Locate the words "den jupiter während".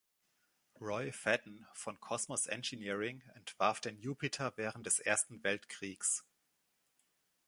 3.81-4.87